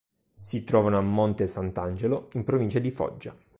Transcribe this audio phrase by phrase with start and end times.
[0.35, 3.37] Si trovano a Monte Sant'Angelo, in provincia di Foggia.